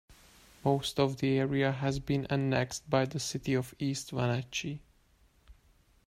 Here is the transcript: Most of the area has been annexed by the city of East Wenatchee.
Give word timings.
Most 0.65 0.99
of 0.99 1.17
the 1.17 1.37
area 1.37 1.71
has 1.71 1.99
been 1.99 2.25
annexed 2.31 2.89
by 2.89 3.05
the 3.05 3.19
city 3.19 3.53
of 3.53 3.75
East 3.77 4.11
Wenatchee. 4.11 4.81